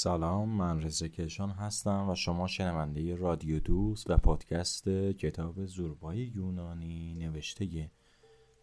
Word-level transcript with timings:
سلام 0.00 0.48
من 0.48 0.82
رزا 0.82 1.08
کشان 1.08 1.50
هستم 1.50 2.08
و 2.10 2.14
شما 2.14 2.46
شنونده 2.46 3.14
رادیو 3.14 3.58
دوست 3.58 4.10
و 4.10 4.16
پادکست 4.16 4.88
کتاب 4.88 5.66
زوربای 5.66 6.18
یونانی 6.18 7.14
نوشته 7.14 7.90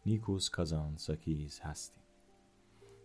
نیکوس 0.05 0.49
کازانساکیز 0.49 1.59
هستیم. 1.59 2.03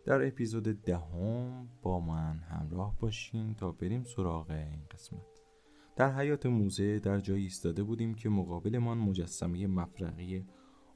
در 0.05 0.27
اپیزود 0.27 0.83
دهم 0.83 1.69
با 1.83 2.01
من 2.01 2.39
همراه 2.39 2.99
باشین 3.01 3.55
تا 3.55 3.73
بریم 3.73 4.05
سراغ 4.05 4.51
این 4.51 4.83
قسمت. 4.91 5.41
در 5.97 6.13
حیات 6.13 6.47
موزه 6.47 6.99
در 6.99 7.21
جایی 7.21 7.43
ایستاده 7.43 7.83
بودیم 7.83 8.15
که 8.15 8.29
مقابلمان 8.29 8.99
مجسمه 8.99 9.67
مفرقی 9.67 10.45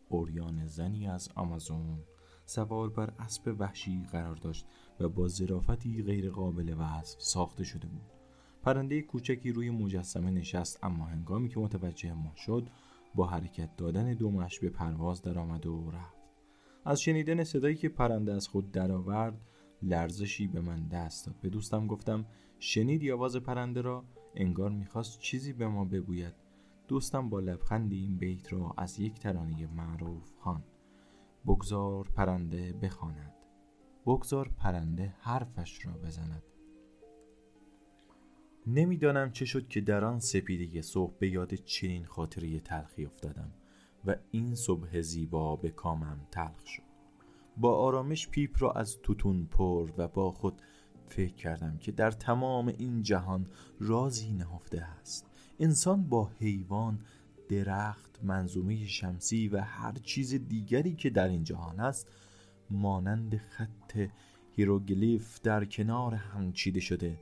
اوریان 0.09 0.67
زنی 0.67 1.09
از 1.09 1.29
آمازون 1.35 1.99
سوار 2.47 2.91
بر 2.91 3.13
اسب 3.19 3.57
وحشی 3.59 4.03
قرار 4.13 4.37
داشت 4.37 4.67
و 5.01 5.09
با 5.09 5.29
ظرافتی 5.29 6.03
غیر 6.03 6.31
قابل 6.31 6.75
وصف 6.79 7.21
ساخته 7.21 7.65
شده 7.65 7.89
بود. 7.89 8.13
پرنده 8.63 9.03
کوچکی 9.03 9.53
روی 9.53 9.71
مجسمه 9.71 10.31
نشست 10.31 10.85
اما 10.85 11.05
هنگامی 11.05 11.49
که 11.49 11.61
متوجه 11.61 12.13
ما 12.13 12.33
شد 12.37 12.69
با 13.15 13.27
حرکت 13.27 13.77
دادن 13.77 14.15
دومش 14.15 14.59
به 14.61 14.71
پرواز 14.71 15.23
درآمد 15.23 15.67
و 15.67 15.91
رفت. 15.91 16.25
از 16.85 17.01
شنیدن 17.01 17.45
صدایی 17.45 17.77
که 17.77 17.89
پرنده 17.89 18.33
از 18.33 18.49
خود 18.49 18.73
درآورد 18.73 19.41
لرزشی 19.83 20.47
به 20.47 20.61
من 20.61 20.89
دست 20.89 21.27
داد. 21.27 21.35
به 21.41 21.49
دوستم 21.49 21.87
گفتم 21.87 22.25
شنیدی 22.59 23.13
آواز 23.13 23.37
پرنده 23.37 23.81
را؟ 23.81 24.05
انگار 24.35 24.71
می‌خواست 24.71 25.19
چیزی 25.19 25.53
به 25.53 25.69
ما 25.69 25.85
بگوید. 25.85 26.35
دوستم 26.89 27.29
با 27.29 27.41
لبخندی 27.41 27.99
این 27.99 28.17
بیت 28.17 28.53
را 28.53 28.75
از 28.77 29.01
یک 29.01 29.19
ترانه 29.19 29.67
معروف 29.67 30.33
خواند. 30.39 30.74
بگذار 31.47 32.09
پرنده 32.09 32.73
بخواند. 32.73 33.33
بگذار 34.07 34.49
پرنده 34.59 35.15
حرفش 35.21 35.87
را 35.87 35.93
بزند. 35.93 36.43
نمی‌دانم 38.67 39.33
چه 39.33 39.45
شد 39.45 39.69
که 39.69 39.81
در 39.81 40.05
آن 40.05 40.21
سپیدی 40.21 40.83
صبح 40.83 41.19
به 41.19 41.29
یاد 41.29 41.55
چنین 41.55 42.05
خاطری 42.05 42.61
تلخی 42.61 43.05
افتادم 43.05 43.53
و 44.05 44.17
این 44.31 44.55
صبح 44.55 45.01
زیبا 45.01 45.57
به 45.57 45.71
کامم 45.71 46.27
تلخ 46.31 46.67
شد. 46.67 46.83
با 47.57 47.77
آرامش 47.77 48.29
پیپ 48.29 48.63
را 48.63 48.73
از 48.73 48.99
توتون 49.03 49.47
پر 49.47 49.93
و 49.97 50.09
با 50.09 50.33
خود 50.33 50.63
فکر 51.07 51.35
کردم 51.35 51.79
که 51.79 51.93
در 51.93 52.11
تمام 52.11 52.69
این 52.69 53.03
جهان 53.03 53.47
رازی 53.81 54.33
نهفته 54.33 54.81
است. 54.81 55.31
انسان 55.59 56.09
با 56.09 56.31
حیوان 56.39 57.01
درخت 57.49 58.19
منظومه 58.23 58.87
شمسی 58.87 59.49
و 59.49 59.61
هر 59.61 59.93
چیز 59.93 60.35
دیگری 60.35 60.95
که 60.95 61.11
در 61.11 61.29
این 61.29 61.45
جهان 61.45 61.81
است 61.81 62.09
مانند 62.71 63.37
خط 63.37 64.09
هیروگلیف 64.57 65.41
در 65.41 65.65
کنار 65.65 66.15
هم 66.15 66.53
چیده 66.53 66.81
شده 66.81 67.19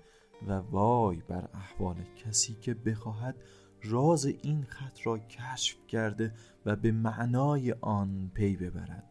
و 0.48 0.53
وای 0.53 1.23
بر 1.28 1.48
احوال 1.55 1.97
کسی 2.17 2.55
که 2.61 2.75
بخواهد 2.75 3.37
راز 3.83 4.27
این 4.27 4.65
خط 4.65 5.06
را 5.06 5.19
کشف 5.19 5.77
کرده 5.89 6.34
و 6.67 6.77
به 6.77 6.93
معنای 6.93 7.73
آن 7.81 8.31
پی 8.34 8.56
ببرد. 8.56 9.05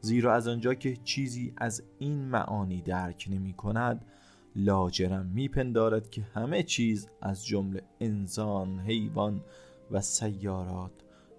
زیرا 0.00 0.34
از 0.34 0.48
آنجا 0.48 0.74
که 0.74 0.96
چیزی 0.96 1.52
از 1.56 1.82
این 1.98 2.24
معانی 2.24 2.82
درک 2.82 3.28
نمی 3.30 3.52
کند 3.52 4.04
لاجرم 4.56 5.26
میپندارد 5.26 6.10
که 6.10 6.22
همه 6.22 6.62
چیز 6.62 7.08
از 7.22 7.46
جمله 7.46 7.82
انسان، 8.00 8.78
حیوان 8.78 9.44
و 9.90 10.00
سیارات 10.00 10.92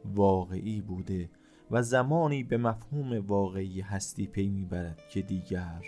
واقعی 0.05 0.81
بوده 0.81 1.29
و 1.71 1.81
زمانی 1.81 2.43
به 2.43 2.57
مفهوم 2.57 3.27
واقعی 3.27 3.81
هستی 3.81 4.27
پی 4.27 4.49
می‌برد 4.49 5.07
که 5.09 5.21
دیگر 5.21 5.81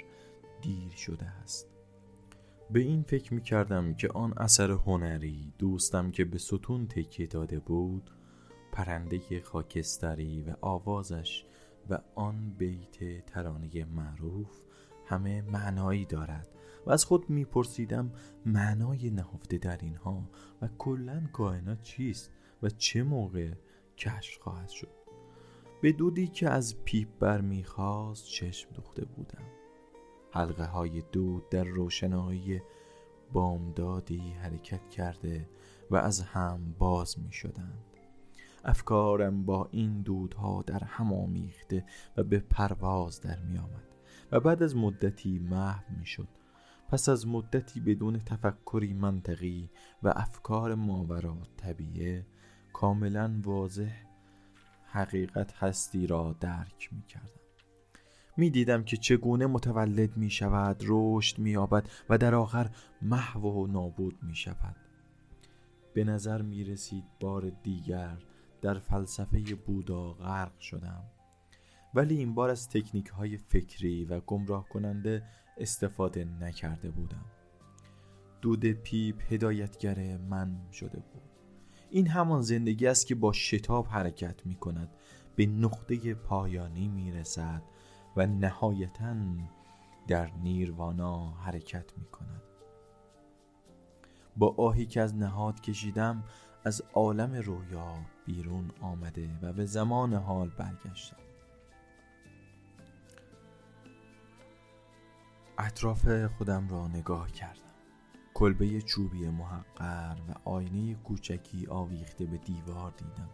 دیر 0.61 0.91
شده 0.91 1.25
است. 1.25 1.69
به 2.72 2.80
این 2.80 3.03
فکر 3.03 3.34
می 3.34 3.41
کردم 3.41 3.94
که 3.94 4.08
آن 4.08 4.34
اثر 4.38 4.72
هنری 4.72 5.53
دوستم 5.58 6.11
که 6.11 6.25
به 6.25 6.38
ستون 6.38 6.88
تکیه 6.88 7.28
داده 7.28 7.59
بود 7.59 8.11
پرنده 8.72 9.41
خاکستری 9.41 10.44
و 10.44 10.56
آوازش 10.62 11.46
و 11.90 12.00
آن 12.16 12.50
بیت 12.57 13.25
ترانه 13.25 13.85
معروف 13.85 14.62
همه 15.06 15.41
معنایی 15.41 16.06
دارد 16.06 16.47
و 16.85 16.91
از 16.91 17.06
خود 17.06 17.29
میپرسیدم 17.29 18.12
معنای 18.46 19.09
نهفته 19.09 19.57
در 19.57 19.78
اینها 19.78 20.29
و 20.62 20.69
کلا 20.78 21.23
کائنات 21.34 21.81
چیست؟ 21.81 22.31
و 22.63 22.69
چه 22.69 23.03
موقع 23.03 23.51
کشف 23.97 24.41
خواهد 24.41 24.69
شد؟ 24.69 24.94
به 25.81 25.91
دودی 25.91 26.28
که 26.28 26.50
از 26.50 26.84
پیپ 26.84 27.07
برمیخواست 27.19 28.25
چشم 28.25 28.69
دوخته 28.74 29.06
بودم. 29.06 29.44
حلقه 30.31 30.66
های 30.66 31.03
دود 31.12 31.50
در 31.50 31.63
روشنایی 31.63 32.62
بامدادی 33.34 34.19
حرکت 34.19 34.90
کرده 34.90 35.50
و 35.91 35.96
از 35.96 36.22
هم 36.22 36.75
باز 36.79 37.19
می 37.19 37.31
شدند 37.31 37.84
افکارم 38.66 39.46
با 39.46 39.68
این 39.72 40.02
دودها 40.02 40.62
در 40.62 40.84
هم 40.84 41.13
آمیخته 41.13 41.85
و 42.18 42.23
به 42.23 42.40
پرواز 42.40 43.22
در 43.22 43.40
می 43.40 43.57
آمد 43.57 43.88
و 44.31 44.40
بعد 44.40 44.63
از 44.63 44.75
مدتی 44.75 45.40
محو 45.40 45.84
می 46.00 46.06
شد 46.06 46.28
پس 46.90 47.09
از 47.09 47.28
مدتی 47.28 47.79
بدون 47.79 48.19
تفکری 48.19 48.94
منطقی 48.94 49.69
و 50.03 50.13
افکار 50.16 50.75
ماورا 50.75 51.38
طبیعه 51.57 52.25
کاملا 52.73 53.39
واضح 53.44 53.91
حقیقت 54.85 55.53
هستی 55.53 56.07
را 56.07 56.35
درک 56.39 56.89
می 56.91 57.01
کردم 57.01 57.44
می 58.38 58.50
دیدم 58.50 58.84
که 58.84 58.97
چگونه 58.97 59.45
متولد 59.45 60.17
می 60.17 60.29
شود 60.29 60.84
رشد 60.88 61.39
می 61.39 61.50
یابد 61.50 61.89
و 62.09 62.17
در 62.17 62.35
آخر 62.35 62.69
محو 63.01 63.41
و 63.41 63.67
نابود 63.67 64.23
می 64.23 64.35
شود 64.35 64.75
به 65.94 66.03
نظر 66.03 66.41
می 66.41 66.63
رسید 66.63 67.03
بار 67.19 67.51
دیگر 67.63 68.17
در 68.61 68.79
فلسفه 68.79 69.55
بودا 69.55 70.13
غرق 70.13 70.59
شدم. 70.59 71.03
ولی 71.94 72.17
این 72.17 72.34
بار 72.34 72.50
از 72.50 72.69
تکنیک 72.69 73.07
های 73.07 73.38
فکری 73.38 74.05
و 74.05 74.19
گمراه 74.19 74.69
کننده 74.69 75.23
استفاده 75.57 76.25
نکرده 76.25 76.90
بودم. 76.90 77.25
دود 78.41 78.66
پیپ 78.66 79.34
هدایتگر 79.34 80.17
من 80.17 80.72
شده 80.72 81.00
بود. 81.00 81.33
این 81.94 82.08
همان 82.08 82.42
زندگی 82.42 82.88
است 82.88 83.08
که 83.08 83.16
با 83.16 83.34
شتاب 83.34 83.88
حرکت 83.88 84.46
می 84.46 84.56
کند 84.56 84.90
به 85.36 85.46
نقطه 85.46 86.14
پایانی 86.14 86.88
می 86.88 87.12
رسد 87.12 87.64
و 88.18 88.28
نهایتا 88.28 89.16
در 90.08 90.32
نیروانا 90.44 91.32
حرکت 91.32 91.98
می 91.98 92.06
کند 92.06 92.42
با 94.38 94.56
آهی 94.58 94.86
که 94.86 95.02
از 95.02 95.16
نهاد 95.16 95.62
کشیدم 95.62 96.24
از 96.66 96.84
عالم 96.94 97.34
رویا 97.34 97.94
بیرون 98.26 98.72
آمده 98.82 99.30
و 99.42 99.53
به 99.53 99.66
زمان 99.66 100.14
حال 100.14 100.50
برگشتم. 100.50 101.18
اطراف 105.58 106.26
خودم 106.26 106.70
را 106.70 106.88
نگاه 106.88 107.32
کردم. 107.32 107.72
کلبه 108.34 108.82
چوبی 108.82 109.30
محقر 109.30 110.16
و 110.30 110.50
آینه 110.50 110.96
کوچکی 110.96 111.68
آویخته 111.68 112.26
به 112.26 112.38
دیوار 112.38 112.92
دیدم 112.92 113.30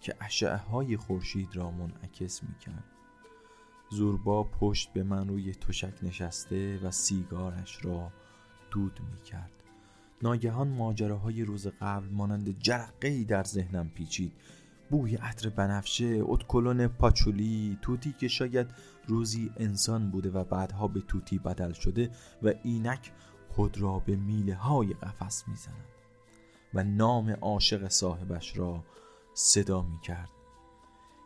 که 0.00 0.16
اشعه 0.20 0.56
های 0.56 0.96
خورشید 0.96 1.56
را 1.56 1.70
منعکس 1.70 2.42
می 2.42 2.54
کرد 2.58 2.84
زوربا 3.90 4.44
پشت 4.44 4.92
به 4.92 5.02
من 5.02 5.28
روی 5.28 5.54
تشک 5.54 5.94
نشسته 6.02 6.78
و 6.82 6.90
سیگارش 6.90 7.84
را 7.84 8.12
دود 8.70 9.00
می 9.10 9.22
کرد 9.22 9.50
ناگهان 10.22 10.68
ماجراهای 10.68 11.42
روز 11.42 11.66
قبل 11.66 12.08
مانند 12.08 12.58
جرقه 12.58 13.24
در 13.24 13.44
ذهنم 13.44 13.88
پیچید. 13.88 14.32
بوی 14.90 15.16
عطر 15.16 15.48
بنفشه 15.48 16.20
اتکلون 16.22 16.88
پاچولی 16.88 17.78
توتی 17.82 18.12
که 18.12 18.28
شاید 18.28 18.66
روزی 19.06 19.50
انسان 19.56 20.10
بوده 20.10 20.30
و 20.30 20.44
بعدها 20.44 20.88
به 20.88 21.00
توتی 21.00 21.38
بدل 21.38 21.72
شده 21.72 22.10
و 22.42 22.52
اینک 22.62 23.12
خود 23.54 23.80
را 23.80 23.98
به 23.98 24.16
میله 24.16 24.54
های 24.54 24.94
قفس 24.94 25.48
می‌زند 25.48 25.84
و 26.74 26.84
نام 26.84 27.30
عاشق 27.30 27.88
صاحبش 27.88 28.58
را 28.58 28.84
صدا 29.34 29.82
می 29.82 30.00
کرد 30.00 30.28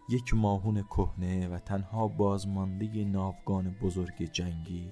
یک 0.08 0.34
ماهون 0.34 0.82
کهنه 0.82 1.48
و 1.48 1.58
تنها 1.58 2.08
بازمانده 2.08 3.04
ناوگان 3.04 3.76
بزرگ 3.82 4.32
جنگی 4.32 4.90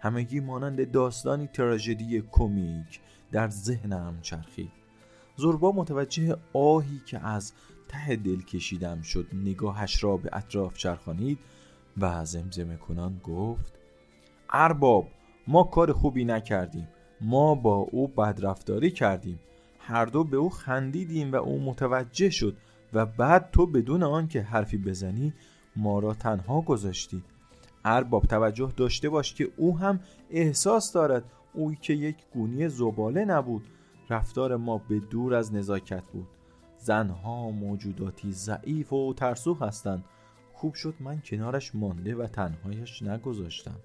همگی 0.00 0.40
مانند 0.40 0.90
داستانی 0.90 1.46
تراژدی 1.46 2.22
کمیک 2.32 3.00
در 3.32 3.48
ذهنم 3.48 4.18
چرخید. 4.22 4.72
زربا 5.36 5.72
متوجه 5.72 6.36
آهی 6.52 7.00
که 7.06 7.26
از 7.26 7.52
ته 7.88 8.16
دل 8.16 8.42
کشیدم 8.42 9.02
شد 9.02 9.26
نگاهش 9.32 10.04
را 10.04 10.16
به 10.16 10.30
اطراف 10.32 10.76
چرخانید 10.76 11.38
و 11.98 12.24
زمزمه 12.24 12.76
کنان 12.76 13.20
گفت 13.24 13.72
ارباب 14.50 15.08
ما 15.46 15.62
کار 15.62 15.92
خوبی 15.92 16.24
نکردیم. 16.24 16.88
ما 17.20 17.54
با 17.54 17.74
او 17.74 18.08
بدرفتاری 18.08 18.90
کردیم. 18.90 19.40
هر 19.78 20.04
دو 20.04 20.24
به 20.24 20.36
او 20.36 20.50
خندیدیم 20.50 21.32
و 21.32 21.36
او 21.36 21.60
متوجه 21.60 22.30
شد 22.30 22.56
و 22.92 23.06
بعد 23.06 23.50
تو 23.50 23.66
بدون 23.66 24.02
آن 24.02 24.28
که 24.28 24.42
حرفی 24.42 24.78
بزنی 24.78 25.32
ما 25.76 25.98
را 25.98 26.14
تنها 26.14 26.60
گذاشتی. 26.60 27.22
ارباب 27.84 28.26
توجه 28.26 28.72
داشته 28.76 29.08
باش 29.08 29.34
که 29.34 29.48
او 29.56 29.78
هم 29.78 30.00
احساس 30.30 30.92
دارد 30.92 31.24
اوی 31.52 31.76
که 31.80 31.92
یک 31.92 32.16
گونی 32.34 32.68
زباله 32.68 33.24
نبود. 33.24 33.68
رفتار 34.10 34.56
ما 34.56 34.78
به 34.78 34.98
دور 34.98 35.34
از 35.34 35.54
نزاکت 35.54 36.02
بود. 36.12 36.28
زنها 36.78 37.50
موجوداتی 37.50 38.32
ضعیف 38.32 38.92
و 38.92 39.14
ترسو 39.14 39.54
هستند. 39.54 40.04
خوب 40.52 40.74
شد 40.74 40.94
من 41.00 41.20
کنارش 41.24 41.74
مانده 41.74 42.16
و 42.16 42.26
تنهایش 42.26 43.02
نگذاشتم. 43.02 43.80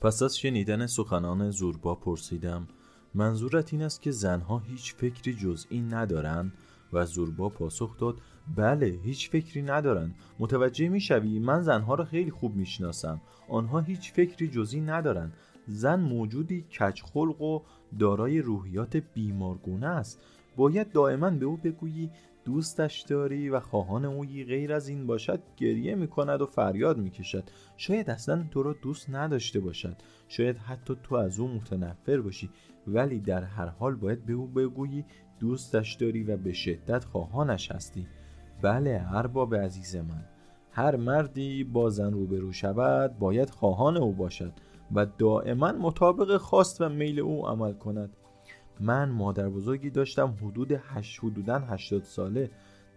پس 0.00 0.22
از 0.22 0.38
شنیدن 0.38 0.86
سخنان 0.86 1.50
زوربا 1.50 1.94
پرسیدم 1.94 2.68
منظورت 3.14 3.72
این 3.72 3.82
است 3.82 4.02
که 4.02 4.10
زنها 4.10 4.58
هیچ 4.58 4.94
فکری 4.94 5.34
جز 5.34 5.66
این 5.70 5.94
ندارند؟ 5.94 6.52
و 6.92 7.06
زوربا 7.06 7.48
پاسخ 7.48 7.98
داد 7.98 8.20
بله 8.56 8.86
هیچ 8.86 9.30
فکری 9.30 9.62
ندارن 9.62 10.14
متوجه 10.38 10.88
می‌شوی؟ 10.88 11.38
من 11.38 11.62
زنها 11.62 11.94
را 11.94 12.04
خیلی 12.04 12.30
خوب 12.30 12.56
می‌شناسم. 12.56 13.20
آنها 13.48 13.80
هیچ 13.80 14.12
فکری 14.12 14.48
جزی 14.48 14.80
ندارن 14.80 15.32
زن 15.66 16.00
موجودی 16.00 16.62
کچخلق 16.62 17.42
و 17.42 17.60
دارای 17.98 18.40
روحیات 18.40 18.96
بیمارگونه 18.96 19.86
است. 19.86 20.20
باید 20.56 20.92
دائما 20.92 21.30
به 21.30 21.46
او 21.46 21.56
بگویی 21.56 22.10
دوستش 22.48 23.00
داری 23.00 23.50
و 23.50 23.60
خواهان 23.60 24.04
اوی 24.04 24.44
غیر 24.44 24.72
از 24.72 24.88
این 24.88 25.06
باشد 25.06 25.42
گریه 25.56 25.94
می‌کند 25.94 26.42
و 26.42 26.46
فریاد 26.46 26.98
می‌کشد. 26.98 27.44
شاید 27.76 28.10
اصلا 28.10 28.46
تو 28.50 28.62
را 28.62 28.72
دوست 28.82 29.10
نداشته 29.10 29.60
باشد. 29.60 29.96
شاید 30.28 30.58
حتی 30.58 30.96
تو 31.02 31.14
از 31.14 31.40
او 31.40 31.48
متنفر 31.48 32.20
باشی. 32.20 32.50
ولی 32.86 33.20
در 33.20 33.42
هر 33.42 33.66
حال 33.66 33.94
باید 33.94 34.26
به 34.26 34.32
او 34.32 34.46
بگویی 34.46 35.04
دوستش 35.40 35.94
داری 35.94 36.24
و 36.24 36.36
به 36.36 36.52
شدت 36.52 37.04
خواهانش 37.04 37.72
هستی. 37.72 38.06
بله 38.62 39.06
ارباب 39.08 39.54
عزیز 39.54 39.96
من. 39.96 40.24
هر 40.70 40.96
مردی 40.96 41.64
با 41.64 41.90
زن 41.90 42.12
روبرو 42.12 42.52
شود 42.52 43.18
باید 43.18 43.50
خواهان 43.50 43.96
او 43.96 44.12
باشد 44.12 44.52
و 44.94 45.06
دائما 45.06 45.72
مطابق 45.72 46.36
خواست 46.36 46.80
و 46.80 46.88
میل 46.88 47.20
او 47.20 47.46
عمل 47.48 47.72
کند. 47.72 48.16
من 48.80 49.08
مادر 49.08 49.48
بزرگی 49.48 49.90
داشتم 49.90 50.36
حدود 50.42 50.72
هشت 50.72 51.24
حدودن 51.24 51.64
هشتاد 51.68 52.02
ساله. 52.02 52.50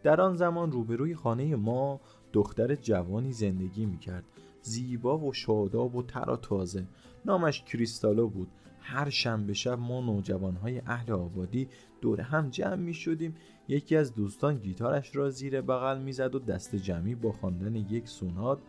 در 0.04 0.22
آن 0.22 0.36
زمان 0.36 0.72
روبروی 0.72 1.16
خانه 1.16 1.56
ما 1.56 2.02
دختر 2.34 2.76
جوانی 2.76 3.34
زندگی 3.34 3.86
می‌کرد. 3.86 4.24
زیبا 4.62 5.18
و 5.18 5.34
شاداب 5.34 5.96
و 5.96 6.04
ترا 6.04 6.36
تازه. 6.36 6.88
نامش 7.26 7.64
کریستالو 7.64 8.28
بود. 8.28 8.48
هر 8.80 9.10
شنبه 9.10 9.54
شب 9.54 9.80
ما 9.80 10.02
نوجوانهای 10.02 10.82
اهل 10.86 11.12
آبادی 11.12 11.68
دور 12.02 12.22
هم 12.22 12.50
جمع 12.50 12.76
می 12.76 12.94
شدیم 12.94 13.36
یکی 13.68 13.96
از 13.96 14.16
دوستان 14.16 14.58
گیتارش 14.58 15.16
را 15.16 15.30
زیر 15.30 15.62
بغل 15.62 16.02
می‌زد 16.02 16.36
و 16.36 16.40
دست 16.40 16.76
جمعی 16.76 17.16
با 17.16 17.32
خواندن 17.32 17.76
یک 17.76 18.08
سونات 18.08 18.60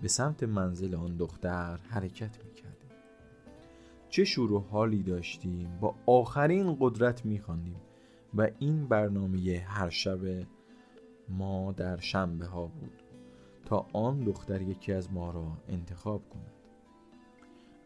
به 0.00 0.08
سمت 0.08 0.42
منزل 0.42 0.94
آن 0.94 1.16
دختر 1.16 1.76
حرکت 1.76 2.44
می 2.44 2.54
کردیم 2.54 2.77
چه 4.08 4.24
شور 4.24 4.52
و 4.52 4.58
حالی 4.58 5.02
داشتیم. 5.02 5.78
با 5.80 5.94
آخرین 6.06 6.76
قدرت 6.80 7.24
می 7.24 7.42
و 8.34 8.48
این 8.58 8.88
برنامه 8.88 9.64
هر 9.66 9.90
شب 9.90 10.18
ما 11.28 11.72
در 11.72 11.96
شنبه 11.96 12.46
ها 12.46 12.66
بود 12.66 13.02
تا 13.64 13.86
آن 13.92 14.20
دختر 14.20 14.62
یکی 14.62 14.92
از 14.92 15.12
ما 15.12 15.30
را 15.30 15.46
انتخاب 15.68 16.22
کند. 16.30 16.52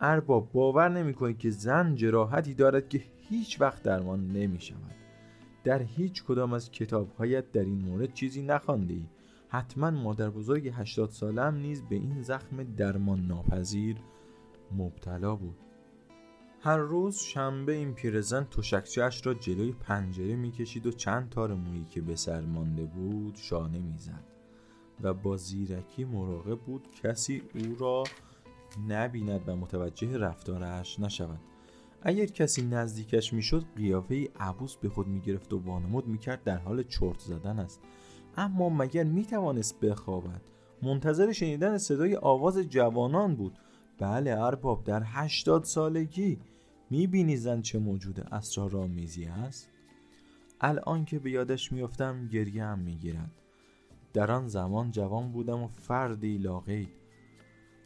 ارباب 0.01 0.53
باور 0.53 0.89
نمی 0.89 1.35
که 1.35 1.51
زن 1.51 1.95
جراحتی 1.95 2.55
دارد 2.55 2.89
که 2.89 3.03
هیچ 3.29 3.61
وقت 3.61 3.83
درمان 3.83 4.29
نمی 4.29 4.61
شود 4.61 4.95
در 5.65 5.83
هیچ 5.83 6.25
کدام 6.25 6.53
از 6.53 6.71
کتابهایت 6.71 7.53
در 7.53 7.65
این 7.65 7.79
مورد 7.79 8.13
چیزی 8.13 8.43
نخوانده 8.43 8.95
ای. 8.95 9.05
حتما 9.49 9.91
مادر 9.91 10.31
بزرگ 10.31 10.73
80 10.75 11.11
سالم 11.11 11.57
نیز 11.57 11.83
به 11.83 11.97
این 11.97 12.23
زخم 12.23 12.63
درمان 12.63 13.27
ناپذیر 13.27 13.97
مبتلا 14.77 15.37
بود. 15.37 15.57
هر 16.65 16.77
روز 16.77 17.19
شنبه 17.19 17.73
این 17.73 17.95
پیرزن 17.95 18.45
تشکچهاش 18.45 19.27
را 19.27 19.35
جلوی 19.35 19.73
پنجره 19.73 20.37
می‌کشید 20.37 20.87
و 20.87 20.91
چند 20.91 21.29
تار 21.31 21.55
مویی 21.55 21.85
که 21.85 22.01
به 22.01 22.17
سر 22.17 22.41
مانده 22.41 22.85
بود 22.85 23.37
شانه 23.37 23.79
می‌زد 23.79 24.25
و 25.01 25.15
با 25.15 25.37
زیرکی 25.37 26.05
مراقب 26.05 26.59
بود 26.59 26.89
کسی 27.03 27.43
او 27.55 27.77
را 27.79 28.05
نبیند 28.89 29.49
و 29.49 29.57
متوجه 29.57 30.19
رفتارش 30.19 31.01
نشود. 31.01 31.41
اگر 32.03 32.27
کسی 32.27 32.63
نزدیکش 32.63 33.33
می‌شد 33.33 33.65
قیافه 33.77 34.29
عبوس 34.41 34.77
به 34.77 34.89
خود 34.89 35.07
می‌گرفت 35.07 35.53
و 35.53 35.59
وانمود 35.59 36.07
می‌کرد 36.07 36.45
در 36.45 36.59
حال 36.59 36.83
چرت 36.83 37.19
زدن 37.19 37.59
است. 37.59 37.81
اما 38.37 38.69
مگر 38.69 39.05
می‌توانست 39.05 39.81
بخوابد؟ 39.81 40.43
منتظر 40.83 41.33
شنیدن 41.33 41.79
صدای 41.79 42.17
آواز 42.17 42.59
جوانان 42.59 43.35
بود. 43.35 43.59
بله 43.99 44.31
ارباب 44.31 44.85
در 44.85 45.03
هشتاد 45.05 45.65
سالگی 45.65 46.39
می‌بینی 46.93 47.37
زن 47.37 47.63
چه 47.63 47.79
موجود 47.79 48.21
اسرارآمیزی 48.21 49.25
است 49.25 49.69
الان 50.61 51.05
که 51.05 51.19
به 51.19 51.31
یادش 51.31 51.73
میافتم 51.73 52.29
گریه 52.29 52.65
هم 52.65 52.79
می‌گیرد. 52.79 53.31
در 54.13 54.31
آن 54.31 54.49
زمان 54.49 54.91
جوان 54.91 55.33
بودم 55.33 55.63
و 55.63 55.69
فردی 55.69 56.39
لاغی. 56.39 56.89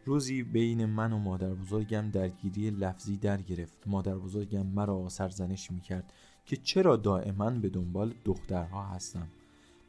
روزی 0.04 0.42
بین 0.42 0.86
من 0.86 1.12
و 1.12 1.18
مادر 1.18 1.54
بزرگم 1.54 2.10
درگیری 2.10 2.70
لفظی 2.70 3.16
در 3.16 3.42
گرفت. 3.42 3.78
مادر 3.86 4.14
بزرگم 4.14 4.66
مرا 4.66 5.08
سرزنش 5.08 5.70
می‌کرد 5.70 6.12
که 6.46 6.56
چرا 6.56 6.96
دائما 6.96 7.50
به 7.50 7.68
دنبال 7.68 8.14
دخترها 8.24 8.86
هستم. 8.86 9.28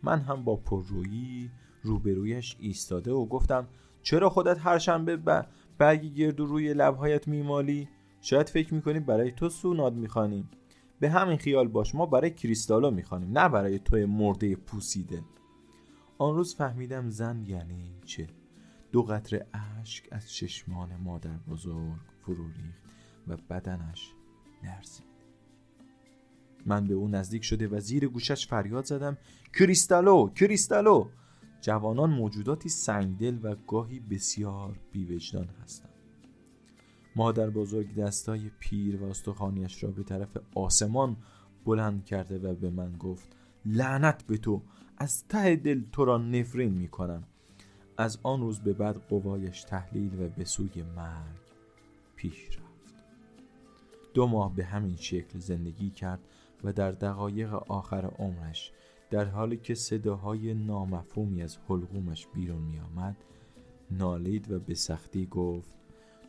من 0.03 0.19
هم 0.19 0.43
با 0.43 0.55
پررویی 0.55 1.51
روبرویش 1.83 2.57
ایستاده 2.59 3.11
و 3.11 3.25
گفتم 3.25 3.67
چرا 4.01 4.29
خودت 4.29 4.57
هر 4.59 4.77
شنبه 4.77 5.43
برگی 5.77 6.09
گرد 6.13 6.39
روی 6.39 6.73
لبهایت 6.73 7.27
میمالی؟ 7.27 7.89
شاید 8.29 8.49
فکر 8.49 8.73
می‌کنی 8.73 8.99
برای 8.99 9.31
تو 9.31 9.49
سوناد 9.49 9.93
می‌خوانیم. 9.93 10.49
به 10.99 11.09
همین 11.09 11.37
خیال 11.37 11.67
باش 11.67 11.95
ما 11.95 12.05
برای 12.05 12.31
کریستالو 12.31 12.91
می‌خوانیم 12.91 13.37
نه 13.37 13.49
برای 13.49 13.79
توی 13.79 14.05
مرده 14.05 14.55
پوسیده. 14.55 15.23
آن 16.17 16.35
روز 16.35 16.55
فهمیدم 16.55 17.09
زن 17.09 17.43
یعنی 17.45 17.91
چه؟ 18.05 18.27
دو 18.91 19.03
قطره 19.03 19.47
اشک 19.53 20.07
از 20.11 20.31
چشمان 20.33 20.95
مادر 20.95 21.37
بزرگ 21.37 21.99
فرو 22.21 22.47
ریخت 22.47 22.83
و 23.27 23.37
بدنش 23.49 24.13
لرزید. 24.63 25.07
من 26.65 26.87
به 26.87 26.93
او 26.93 27.07
نزدیک 27.07 27.43
شده 27.43 27.67
و 27.67 27.79
زیر 27.79 28.07
گوشش 28.07 28.47
فریاد 28.47 28.85
زدم 28.85 29.17
کریستالو 29.53 30.29
کریستالو! 30.29 31.09
جوانان 31.61 32.09
موجوداتی 32.09 32.69
سنگدل 32.69 33.39
و 33.43 33.55
گاهی 33.67 33.99
بسیار 33.99 34.79
بیوجدان 34.91 35.47
هستند. 35.63 35.96
مادر 37.17 37.49
بزرگ 37.49 37.95
دستای 37.95 38.51
پیر 38.59 39.03
و 39.03 39.05
استخوانیش 39.05 39.83
را 39.83 39.91
به 39.91 40.03
طرف 40.03 40.37
آسمان 40.55 41.17
بلند 41.65 42.05
کرده 42.05 42.37
و 42.37 42.55
به 42.55 42.69
من 42.69 42.97
گفت 42.97 43.27
لعنت 43.65 44.23
به 44.27 44.37
تو 44.37 44.61
از 44.97 45.27
ته 45.27 45.55
دل 45.55 45.81
تو 45.91 46.05
را 46.05 46.17
نفرین 46.17 46.73
می 46.73 46.87
کنم 46.87 47.23
از 47.97 48.19
آن 48.23 48.41
روز 48.41 48.59
به 48.59 48.73
بعد 48.73 49.07
قوایش 49.09 49.63
تحلیل 49.63 50.21
و 50.21 50.27
به 50.27 50.45
سوی 50.45 50.83
مرگ 50.95 51.37
پیش 52.15 52.47
رفت. 52.47 52.95
دو 54.13 54.27
ماه 54.27 54.55
به 54.55 54.65
همین 54.65 54.95
شکل 54.95 55.39
زندگی 55.39 55.89
کرد 55.89 56.19
و 56.63 56.73
در 56.73 56.91
دقایق 56.91 57.53
آخر 57.53 58.05
عمرش 58.05 58.71
در 59.09 59.25
حالی 59.25 59.57
که 59.57 59.75
صداهای 59.75 60.53
نامفهومی 60.53 61.43
از 61.43 61.57
حلقومش 61.69 62.27
بیرون 62.27 62.61
می 62.61 62.79
آمد 62.79 63.17
نالید 63.91 64.51
و 64.51 64.59
به 64.59 64.73
سختی 64.73 65.25
گفت 65.25 65.77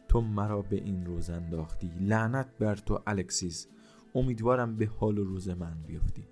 تو 0.08 0.20
مرا 0.20 0.62
به 0.62 0.76
این 0.76 1.06
روز 1.06 1.30
انداختی. 1.30 1.90
لعنت 2.00 2.58
بر 2.58 2.76
تو 2.76 3.02
الکسیس. 3.06 3.68
امیدوارم 4.14 4.76
به 4.76 4.86
حال 4.86 5.18
و 5.18 5.24
روز 5.24 5.48
من 5.48 5.82
بیفتی. 5.86 6.24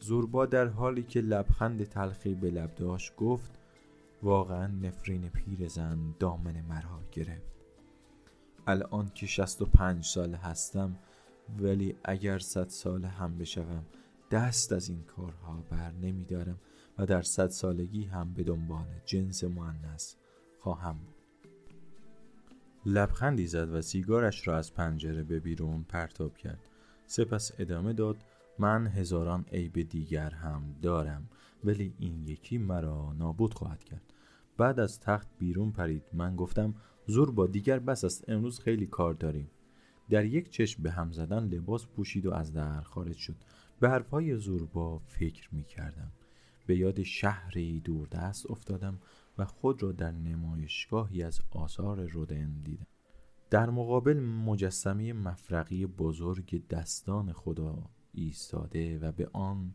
زوربا 0.00 0.46
در 0.46 0.66
حالی 0.66 1.02
که 1.02 1.20
لبخند 1.20 1.84
تلخی 1.84 2.34
به 2.34 2.50
لب 2.50 2.74
داشت 2.74 3.16
گفت 3.16 3.58
واقعا 4.22 4.66
نفرین 4.66 5.28
پیر 5.28 5.68
زن 5.68 6.14
دامن 6.18 6.60
مرا 6.68 7.00
گرفت. 7.12 7.54
الان 8.66 9.08
که 9.14 9.26
شست 9.26 9.62
و 9.62 9.66
پنج 9.66 10.04
سال 10.04 10.34
هستم 10.34 10.98
ولی 11.58 11.96
اگر 12.04 12.38
صد 12.38 12.68
سال 12.68 13.04
هم 13.04 13.38
بشوم 13.38 13.84
دست 14.30 14.72
از 14.72 14.88
این 14.88 15.02
کارها 15.02 15.64
بر 15.70 15.92
نمیدارم 15.92 16.60
و 16.98 17.06
در 17.06 17.22
صد 17.22 17.48
سالگی 17.48 18.04
هم 18.04 18.34
به 18.34 18.42
دنبال 18.42 18.86
جنس 19.04 19.44
معنس 19.44 20.16
خواهم 20.58 20.98
بود. 20.98 21.13
لبخندی 22.86 23.46
زد 23.46 23.74
و 23.74 23.82
سیگارش 23.82 24.48
را 24.48 24.56
از 24.56 24.74
پنجره 24.74 25.22
به 25.22 25.40
بیرون 25.40 25.84
پرتاب 25.88 26.36
کرد. 26.36 26.68
سپس 27.06 27.52
ادامه 27.58 27.92
داد 27.92 28.16
من 28.58 28.86
هزاران 28.86 29.44
عیب 29.52 29.88
دیگر 29.88 30.30
هم 30.30 30.62
دارم 30.82 31.28
ولی 31.64 31.94
این 31.98 32.26
یکی 32.26 32.58
مرا 32.58 33.12
نابود 33.12 33.54
خواهد 33.54 33.84
کرد. 33.84 34.12
بعد 34.56 34.80
از 34.80 35.00
تخت 35.00 35.28
بیرون 35.38 35.72
پرید. 35.72 36.02
من 36.12 36.36
گفتم 36.36 36.74
زور 37.06 37.30
با 37.30 37.46
دیگر 37.46 37.78
بس 37.78 38.04
است 38.04 38.24
امروز 38.28 38.60
خیلی 38.60 38.86
کار 38.86 39.14
داریم. 39.14 39.50
در 40.10 40.24
یک 40.24 40.50
چشم 40.50 40.82
به 40.82 40.90
هم 40.90 41.12
زدن 41.12 41.44
لباس 41.44 41.86
پوشید 41.86 42.26
و 42.26 42.34
از 42.34 42.52
در 42.52 42.80
خارج 42.80 43.16
شد. 43.16 43.36
به 43.80 43.90
حرفهای 43.90 44.36
زوربا 44.36 44.98
فکر 44.98 45.48
می 45.52 45.64
کردم 45.64 46.12
به 46.66 46.76
یاد 46.76 47.02
شهری 47.02 47.80
دوردست 47.80 48.50
افتادم 48.50 48.98
و 49.38 49.44
خود 49.44 49.82
را 49.82 49.92
در 49.92 50.10
نمایشگاهی 50.10 51.22
از 51.22 51.40
آثار 51.50 52.06
رودن 52.06 52.62
دیدم. 52.62 52.86
در 53.50 53.70
مقابل 53.70 54.20
مجسمه 54.20 55.12
مفرقی 55.12 55.86
بزرگ 55.86 56.68
دستان 56.68 57.32
خدا 57.32 57.90
ایستاده 58.12 58.98
و 58.98 59.12
به 59.12 59.30
آن 59.32 59.74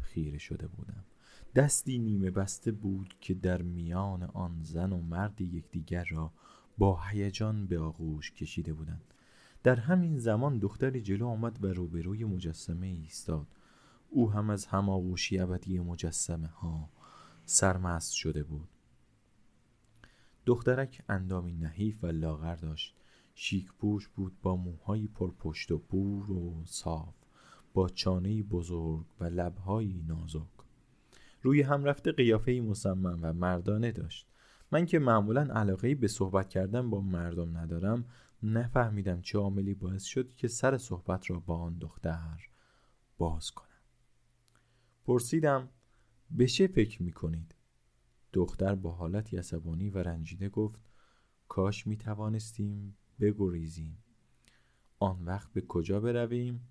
خیره 0.00 0.38
شده 0.38 0.66
بودم. 0.66 1.04
دستی 1.54 1.98
نیمه 1.98 2.30
بسته 2.30 2.72
بود 2.72 3.14
که 3.20 3.34
در 3.34 3.62
میان 3.62 4.22
آن 4.22 4.62
زن 4.62 4.92
و 4.92 5.02
مرد 5.02 5.40
یکدیگر 5.40 6.04
را 6.10 6.32
با 6.78 7.00
هیجان 7.10 7.66
به 7.66 7.78
آغوش 7.78 8.32
کشیده 8.32 8.72
بودند. 8.72 9.14
در 9.62 9.76
همین 9.76 10.18
زمان 10.18 10.58
دختری 10.58 11.02
جلو 11.02 11.26
آمد 11.26 11.64
و 11.64 11.66
روبروی 11.66 12.24
مجسمه 12.24 12.86
ایستاد. 12.86 13.46
او 14.10 14.32
هم 14.32 14.50
از 14.50 14.66
هماغوشی 14.66 15.38
ابدی 15.38 15.78
مجسمه 15.78 16.46
ها 16.48 16.90
سرمست 17.44 18.12
شده 18.12 18.42
بود. 18.42 18.68
دخترک 20.46 21.02
اندامی 21.08 21.52
نحیف 21.52 22.04
و 22.04 22.06
لاغر 22.06 22.56
داشت. 22.56 22.96
شیک 23.34 23.72
پوش 23.72 24.08
بود 24.08 24.40
با 24.42 24.56
موهایی 24.56 25.08
پرپشت 25.08 25.72
و 25.72 25.78
بور 25.78 26.30
و 26.30 26.62
صاف 26.64 27.14
با 27.74 27.88
چانه 27.88 28.42
بزرگ 28.42 29.06
و 29.20 29.24
لبهایی 29.24 30.04
نازک. 30.08 30.42
روی 31.42 31.62
هم 31.62 31.84
رفته 31.84 32.12
قیافه 32.12 32.52
مصمم 32.52 33.18
و 33.22 33.32
مردانه 33.32 33.92
داشت. 33.92 34.26
من 34.72 34.86
که 34.86 34.98
معمولا 34.98 35.42
علاقه 35.42 35.94
به 35.94 36.08
صحبت 36.08 36.48
کردن 36.48 36.90
با 36.90 37.00
مردم 37.00 37.56
ندارم 37.56 38.04
نفهمیدم 38.42 39.20
چه 39.20 39.38
عاملی 39.38 39.74
باعث 39.74 40.04
شد 40.04 40.34
که 40.34 40.48
سر 40.48 40.78
صحبت 40.78 41.30
را 41.30 41.40
با 41.40 41.58
آن 41.58 41.78
دختر 41.78 42.48
باز 43.18 43.50
کنم. 43.50 43.66
پرسیدم 45.04 45.68
به 46.30 46.46
چه 46.46 46.66
فکر 46.66 47.02
می 47.02 47.12
کنید؟ 47.12 47.55
دختر 48.36 48.74
با 48.74 48.92
حالتی 48.92 49.36
عصبانی 49.36 49.90
و 49.90 49.98
رنجیده 49.98 50.48
گفت 50.48 50.80
کاش 51.48 51.86
می 51.86 51.96
توانستیم 51.96 52.96
بگریزیم 53.20 53.98
آن 54.98 55.24
وقت 55.24 55.52
به 55.52 55.60
کجا 55.60 56.00
برویم؟ 56.00 56.68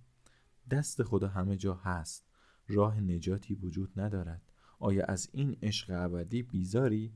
دست 0.71 1.03
خدا 1.03 1.27
همه 1.27 1.57
جا 1.57 1.73
هست 1.73 2.27
راه 2.67 2.99
نجاتی 2.99 3.53
وجود 3.53 3.99
ندارد 3.99 4.41
آیا 4.79 5.05
از 5.05 5.29
این 5.31 5.57
عشق 5.61 5.89
ابدی 5.89 6.43
بیزاری؟ 6.43 7.13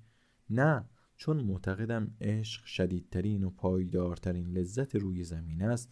نه 0.50 0.90
چون 1.18 1.44
معتقدم 1.44 2.12
عشق 2.22 2.66
شدیدترین 2.66 3.44
و 3.44 3.50
پایدارترین 3.50 4.48
لذت 4.48 4.96
روی 4.96 5.24
زمین 5.24 5.62
است 5.62 5.92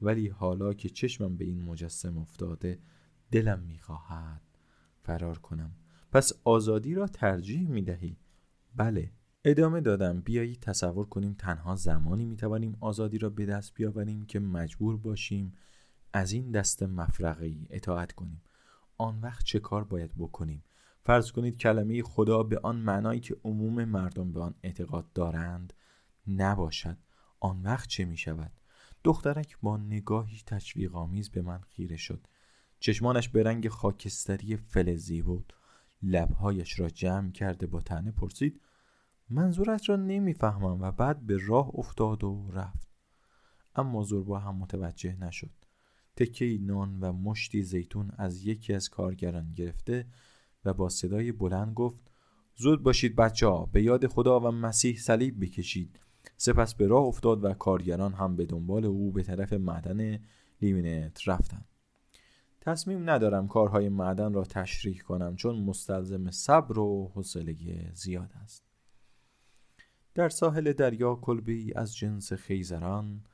ولی 0.00 0.28
حالا 0.28 0.74
که 0.74 0.88
چشمم 0.88 1.36
به 1.36 1.44
این 1.44 1.62
مجسم 1.62 2.18
افتاده 2.18 2.78
دلم 3.30 3.60
می‌خواهد 3.60 4.42
فرار 5.02 5.38
کنم 5.38 5.74
پس 6.12 6.32
آزادی 6.44 6.94
را 6.94 7.06
ترجیح 7.06 7.68
می‌دهی. 7.68 8.16
بله 8.76 9.12
ادامه 9.44 9.80
دادم. 9.80 10.20
بیایی 10.20 10.56
تصور 10.56 11.06
کنیم 11.06 11.34
تنها 11.38 11.76
زمانی 11.76 12.24
می‌توانیم 12.24 12.76
آزادی 12.80 13.18
را 13.18 13.30
به 13.30 13.46
دست 13.46 13.74
بیاوریم 13.74 14.26
که 14.26 14.40
مجبور 14.40 14.96
باشیم 14.96 15.52
از 16.12 16.32
این 16.32 16.50
دست 16.50 16.82
مفرقی 16.82 17.66
اطاعت 17.70 18.12
کنیم. 18.12 18.42
آن 18.98 19.20
وقت 19.20 19.44
چه 19.44 19.58
کار 19.58 19.84
باید 19.84 20.14
بکنیم؟ 20.18 20.64
فرض 21.02 21.32
کنید 21.32 21.56
کلمه 21.56 22.02
خدا 22.02 22.42
به 22.42 22.58
آن 22.58 22.76
معنایی 22.76 23.20
که 23.20 23.36
عموم 23.44 23.84
مردم 23.84 24.32
به 24.32 24.40
آن 24.40 24.54
اعتقاد 24.62 25.12
دارند 25.12 25.72
نباشد. 26.26 26.96
آن 27.40 27.62
وقت 27.62 27.88
چه 27.88 28.04
می 28.04 28.16
شود؟ 28.16 28.52
دخترک 29.04 29.58
با 29.62 29.76
نگاهی 29.76 30.38
تشویق 30.46 30.96
آمیز 30.96 31.30
به 31.30 31.42
من 31.42 31.60
خیره 31.60 31.96
شد. 31.96 32.26
چشمانش 32.80 33.28
به 33.28 33.42
رنگ 33.42 33.68
خاکستری 33.68 34.56
فلزی 34.56 35.22
بود. 35.22 35.52
لبهایش 36.02 36.80
را 36.80 36.88
جمع 36.88 37.30
کرده 37.30 37.66
با 37.66 37.80
تنه 37.80 38.10
پرسید 38.10 38.60
منظورت 39.30 39.88
را 39.88 39.96
نمی‌فهمم 39.96 40.80
و 40.80 40.92
بعد 40.92 41.26
به 41.26 41.38
راه 41.46 41.70
افتاد 41.74 42.24
و 42.24 42.50
رفت. 42.52 42.88
اما 43.74 44.02
زربا 44.02 44.38
هم 44.38 44.56
متوجه 44.56 45.16
نشد. 45.16 45.50
تکه 46.16 46.58
نان 46.60 47.00
و 47.00 47.12
مشتی 47.12 47.62
زیتون 47.62 48.10
از 48.18 48.46
یکی 48.46 48.74
از 48.74 48.88
کارگران 48.88 49.52
گرفته 49.52 50.06
و 50.64 50.74
با 50.74 50.88
صدای 50.88 51.32
بلند 51.32 51.74
گفت 51.74 52.10
زود 52.56 52.82
باشید 52.82 53.16
بچه 53.16 53.46
ها 53.46 53.66
به 53.66 53.82
یاد 53.82 54.06
خدا 54.06 54.40
و 54.40 54.50
مسیح 54.50 54.96
صلیب 54.96 55.40
بکشید. 55.40 56.00
سپس 56.36 56.74
به 56.74 56.86
راه 56.86 57.04
افتاد 57.04 57.44
و 57.44 57.54
کارگران 57.54 58.12
هم 58.12 58.36
به 58.36 58.46
دنبال 58.46 58.84
او 58.84 59.12
به 59.12 59.22
طرف 59.22 59.52
معدن 59.52 60.18
لیمینت 60.62 61.28
رفتند. 61.28 61.68
تصمیم 62.66 63.10
ندارم 63.10 63.48
کارهای 63.48 63.88
معدن 63.88 64.32
را 64.32 64.44
تشریح 64.44 65.00
کنم 65.00 65.36
چون 65.36 65.62
مستلزم 65.62 66.30
صبر 66.30 66.78
و 66.78 67.12
حوصله 67.14 67.56
زیاد 67.94 68.30
است. 68.42 68.64
در 70.14 70.28
ساحل 70.28 70.72
دریا 70.72 71.14
کلبی 71.14 71.74
از 71.74 71.96
جنس 71.96 72.32
خیزران 72.32 73.24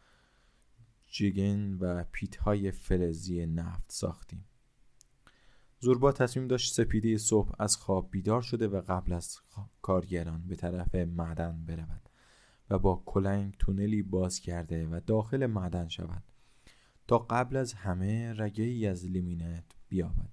جگن 1.06 1.72
و 1.80 2.04
پیتهای 2.12 2.70
فلزی 2.70 3.46
نفت 3.46 3.92
ساختیم. 3.92 4.44
زوربا 5.80 6.12
تصمیم 6.12 6.48
داشت 6.48 6.74
سپیده 6.74 7.18
صبح 7.18 7.52
از 7.58 7.76
خواب 7.76 8.10
بیدار 8.10 8.42
شده 8.42 8.68
و 8.68 8.80
قبل 8.80 9.12
از 9.12 9.40
کارگران 9.82 10.42
به 10.48 10.56
طرف 10.56 10.94
معدن 10.94 11.64
برود 11.66 12.08
و 12.70 12.78
با 12.78 13.02
کلنگ 13.06 13.56
تونلی 13.58 14.02
باز 14.02 14.40
کرده 14.40 14.86
و 14.86 15.00
داخل 15.06 15.46
معدن 15.46 15.88
شود. 15.88 16.31
تا 17.12 17.18
قبل 17.18 17.56
از 17.56 17.72
همه 17.72 18.32
رگه 18.32 18.64
ای 18.64 18.86
از 18.86 19.06
لیمینت 19.06 19.64
بیابد. 19.88 20.30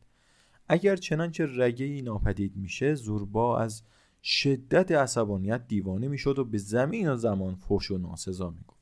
اگر 0.67 0.95
چنانچه 0.95 1.47
رگه 1.55 1.85
ای 1.85 2.01
ناپدید 2.01 2.55
میشه 2.55 2.95
زوربا 2.95 3.59
از 3.59 3.83
شدت 4.23 4.91
عصبانیت 4.91 5.67
دیوانه 5.67 6.07
می‌شد 6.07 6.39
و 6.39 6.45
به 6.45 6.57
زمین 6.57 7.09
و 7.09 7.15
زمان 7.15 7.55
فوش 7.55 7.91
و 7.91 7.97
ناسزا 7.97 8.49
می‌گفت. 8.49 8.79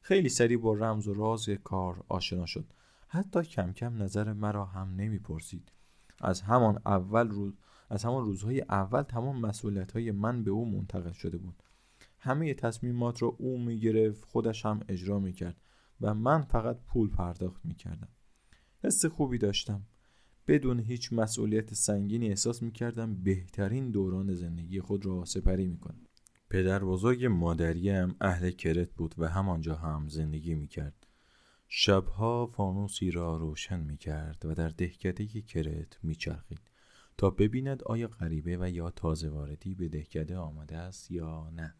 خیلی 0.00 0.28
سریع 0.28 0.58
با 0.58 0.74
رمز 0.74 1.08
و 1.08 1.14
راز 1.14 1.48
کار 1.48 2.04
آشنا 2.08 2.46
شد. 2.46 2.64
حتی 3.08 3.42
کم 3.42 3.72
کم 3.72 4.02
نظر 4.02 4.32
مرا 4.32 4.64
هم 4.64 4.94
نمی‌پرسید. 4.96 5.72
از 6.20 6.40
همان 6.40 6.80
اول 6.86 7.28
روز 7.28 7.52
از 7.90 8.04
همان 8.04 8.24
روزهای 8.24 8.60
اول 8.60 9.02
تمام 9.02 9.40
مسئولیت 9.40 9.92
های 9.92 10.10
من 10.10 10.44
به 10.44 10.50
او 10.50 10.70
منتقل 10.70 11.12
شده 11.12 11.38
بود. 11.38 11.62
همه 12.18 12.54
تصمیمات 12.54 13.22
را 13.22 13.28
او 13.38 13.58
می‌گرفت 13.58 14.24
خودش 14.24 14.66
هم 14.66 14.80
اجرا 14.88 15.18
می‌کرد. 15.18 15.56
و 16.02 16.14
من 16.14 16.42
فقط 16.42 16.78
پول 16.86 17.10
پرداخت 17.10 17.64
می‌کردم. 17.64 18.08
حس 18.84 19.04
خوبی 19.04 19.38
داشتم. 19.38 19.82
بدون 20.46 20.80
هیچ 20.80 21.12
مسئولیت 21.12 21.74
سنگینی 21.74 22.28
احساس 22.28 22.62
می‌کردم 22.62 23.14
بهترین 23.14 23.90
دوران 23.90 24.34
زندگی 24.34 24.80
خود 24.80 25.06
را 25.06 25.24
سپری 25.24 25.66
می‌کنم. 25.66 26.06
پدر 26.50 26.84
بزرگ 26.84 27.24
مادریم 27.24 28.14
اهل 28.20 28.50
کرت 28.50 28.90
بود 28.90 29.14
و 29.18 29.28
همانجا 29.28 29.76
هم 29.76 30.08
زندگی 30.08 30.54
می‌کرد. 30.54 31.06
شبها 31.68 32.46
فانوسی 32.46 33.10
را 33.10 33.36
روشن 33.36 33.80
می 33.80 33.96
کرد 33.96 34.44
و 34.44 34.54
در 34.54 34.68
دهکده 34.68 35.26
کرت 35.26 35.98
می 36.02 36.14
چرخید 36.14 36.60
تا 37.18 37.30
ببیند 37.30 37.82
آیا 37.82 38.08
غریبه 38.08 38.56
و 38.60 38.70
یا 38.70 38.90
تازه 38.90 39.30
واردی 39.30 39.74
به 39.74 39.88
دهکده 39.88 40.36
آمده 40.36 40.76
است 40.76 41.10
یا 41.10 41.50
نه. 41.50 41.74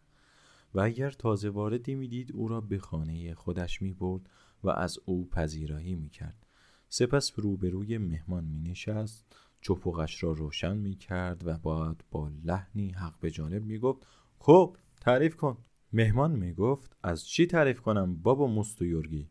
و 0.75 0.81
اگر 0.81 1.11
تازه 1.11 1.50
واردی 1.50 1.95
می‌دید 1.95 2.33
او 2.33 2.49
را 2.49 2.61
به 2.61 2.79
خانه 2.79 3.35
خودش 3.35 3.83
می 3.83 3.93
برد 3.93 4.31
و 4.64 4.71
از 4.71 4.99
او 5.05 5.29
پذیرایی 5.29 5.95
می 5.95 6.09
کرد 6.09 6.47
سپس 6.88 7.33
روبروی 7.37 7.99
مهمان 7.99 8.45
می 8.45 8.61
نشست 8.61 9.37
چپوغش 9.61 10.23
را 10.23 10.33
روشن 10.33 10.76
می 10.76 10.97
کرد 10.97 11.47
و 11.47 11.59
بعد 11.59 12.05
با 12.11 12.31
لحنی 12.45 12.91
حق 12.91 13.21
به 13.21 13.31
جانب 13.31 13.64
می 13.64 13.79
گفت 13.79 14.07
خب 14.38 14.76
تعریف 15.00 15.37
کن. 15.37 15.59
مهمان 15.93 16.33
می 16.33 16.52
گفت 16.52 16.97
از 17.02 17.26
چی 17.26 17.47
تعریف 17.47 17.81
کنم 17.81 18.17
بابا 18.17 18.47
مستویورگی؟ 18.47 19.31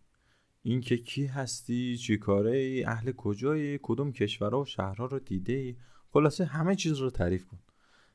اینکه 0.62 0.98
کی 0.98 1.25
هستی 1.25 1.98
چی 1.98 2.17
کاره 2.17 2.57
ای 2.57 2.83
اهل 2.83 3.12
کجایی 3.12 3.79
کدوم 3.81 4.12
کشورها 4.12 4.62
و 4.62 4.65
شهرها 4.65 5.05
رو 5.05 5.19
دیده 5.19 5.53
ای 5.53 5.75
خلاصه 6.10 6.45
همه 6.45 6.75
چیز 6.75 6.93
رو 6.93 7.10
تعریف 7.10 7.45
کن. 7.45 7.60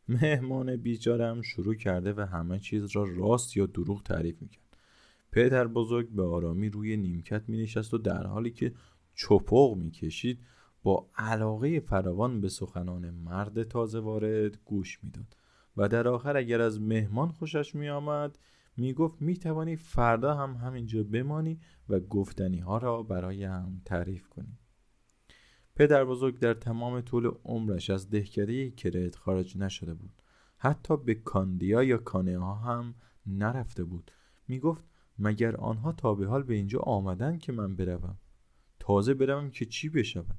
مهمان 0.09 0.77
بیچارم 0.77 1.43
شروع 1.43 1.75
کرده 1.75 2.13
و 2.13 2.21
همه 2.21 2.59
چیز 2.59 2.97
را 2.97 3.05
راست 3.17 3.57
یا 3.57 3.67
دروغ 3.67 4.03
تعریف 4.03 4.43
می‌کرد. 4.43 4.77
پدر 5.33 5.67
بزرگ 5.67 6.09
به 6.09 6.23
آرامی 6.23 6.69
روی 6.69 6.97
نیمکت 6.97 7.49
مینشست 7.49 7.95
و 7.95 7.99
در 7.99 8.27
حالی 8.27 8.51
که 8.51 8.75
چپق 9.15 9.75
می‌کشید 9.77 10.41
با 10.83 11.11
علاقه 11.17 11.81
فراوان 11.81 12.41
به 12.41 12.49
سخنان 12.49 13.11
مرد 13.11 13.63
تازه 13.63 14.01
وارد 14.01 14.59
گوش 14.65 15.05
می‌داد. 15.05 15.37
و 15.77 15.89
در 15.89 16.09
آخر 16.09 16.37
اگر 16.37 16.61
از 16.61 16.81
مهمان 16.81 17.29
خوشش 17.29 17.75
میآمد 17.75 18.39
می‌گفت 18.77 19.23
می‌توانی 19.23 19.77
فردا 19.77 20.35
هم 20.35 20.55
همینجا 20.55 21.03
بمانی 21.03 21.61
و 21.89 22.01
گفتنی 22.01 22.59
ها 22.59 22.79
را 22.79 23.03
برای 23.03 23.45
هم 23.45 23.81
تعریف 23.85 24.29
کنی. 24.29 24.59
پدر 25.77 26.05
بزرگ 26.05 26.39
در 26.39 26.55
تمام 26.55 27.01
طول 27.01 27.27
عمرش 27.45 27.91
از 27.91 28.11
دهکده 28.11 28.71
کرت 28.71 29.17
خارج 29.17 29.59
نشده 29.59 29.95
بود. 29.95 30.23
حتی 30.59 30.97
به 30.97 31.15
کاندیا 31.15 31.83
یا 31.83 31.97
کانه 31.97 32.39
ها 32.39 32.55
هم 32.55 32.95
نرفته 33.27 33.85
بود. 33.85 34.11
می‌گفت 34.49 34.85
مگر 35.19 35.57
آنها 35.57 35.93
تا 35.93 36.15
به 36.15 36.27
حال 36.27 36.43
به 36.43 36.55
اینجا 36.55 36.79
آمدن 36.79 37.39
که 37.39 37.53
من 37.53 37.77
بروم؟ 37.77 38.19
تازه 38.79 39.15
بروم 39.15 39.51
که 39.51 39.65
چی 39.65 39.89
بشود؟ 39.89 40.39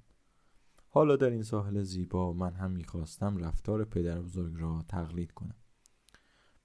حالا 0.90 1.16
در 1.16 1.30
این 1.30 1.44
ساحل 1.44 1.82
زیبا 1.82 2.34
من 2.34 2.54
هم 2.54 2.72
می‌خواستم 2.72 3.38
رفتار 3.38 3.86
پدر 3.86 4.22
بزرگ 4.22 4.54
را 4.58 4.86
تقلید 4.88 5.32
کنم. 5.32 5.56